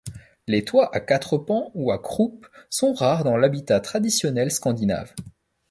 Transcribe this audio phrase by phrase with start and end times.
[0.47, 5.13] Les toits à quatre pans ou à croupe sont rares dans l’habitat traditionnel scandinave.